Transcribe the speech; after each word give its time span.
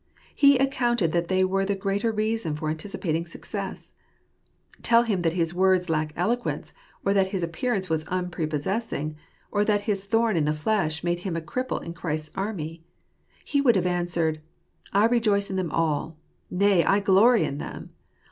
He 0.33 0.57
accounted 0.57 1.11
that 1.11 1.27
they 1.27 1.45
were 1.45 1.63
the 1.63 1.75
greater 1.75 2.11
reason 2.11 2.55
for 2.55 2.71
anticipating 2.71 3.27
success. 3.27 3.91
Tell 4.81 5.03
him 5.03 5.21
that 5.21 5.33
his 5.33 5.53
words 5.53 5.91
lack 5.91 6.11
eloquence, 6.15 6.73
or 7.05 7.13
that 7.13 7.27
his 7.27 7.43
appearance 7.43 7.87
was 7.87 8.07
unprepossessing, 8.07 9.15
or 9.51 9.63
that 9.63 9.81
his 9.81 10.05
thorn 10.05 10.35
in 10.37 10.45
the 10.45 10.55
flesh 10.55 11.03
made 11.03 11.19
him 11.19 11.35
a 11.35 11.39
cripple 11.41 11.83
in 11.83 11.93
Christ's 11.93 12.31
army— 12.35 12.83
he 13.45 13.61
would 13.61 13.75
have 13.75 13.85
answered," 13.85 14.41
I 14.91 15.05
rejoice 15.05 15.51
in 15.51 15.55
them 15.55 15.69
all— 15.69 16.17
nay, 16.49 16.83
I 16.83 16.99
glory 16.99 17.43
in 17.45 17.59
them. 17.59 17.91